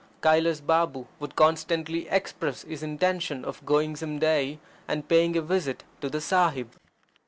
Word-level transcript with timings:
Kailas 0.23 0.61
Balm 0.65 1.05
would 1.19 1.35
constantly 1.35 2.07
express 2.07 2.63
his 2.63 2.81
intention 2.81 3.45
of 3.45 3.63
going 3.67 3.95
some 3.95 4.17
day 4.17 4.57
and 4.87 5.07
paying 5.07 5.37
a 5.37 5.43
visit 5.43 5.83
to 6.01 6.09
the 6.09 6.19
Sahib. 6.19 6.71